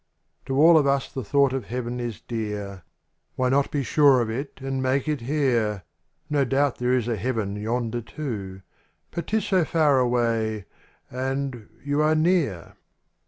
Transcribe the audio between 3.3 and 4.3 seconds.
Why not be sure